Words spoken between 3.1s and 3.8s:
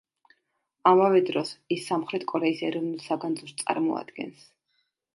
საგანძურს